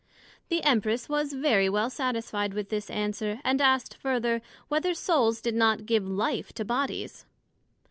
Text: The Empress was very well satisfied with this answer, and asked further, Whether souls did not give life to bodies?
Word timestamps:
The 0.49 0.63
Empress 0.63 1.07
was 1.07 1.33
very 1.33 1.69
well 1.69 1.91
satisfied 1.91 2.55
with 2.55 2.69
this 2.69 2.89
answer, 2.89 3.39
and 3.43 3.61
asked 3.61 3.93
further, 3.97 4.41
Whether 4.67 4.95
souls 4.95 5.41
did 5.41 5.53
not 5.53 5.85
give 5.85 6.07
life 6.09 6.51
to 6.53 6.65
bodies? 6.65 7.27